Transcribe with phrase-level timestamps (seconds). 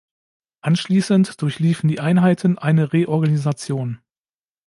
[0.61, 3.99] Anschließend durchliefen die Einheiten eine Reorganisation.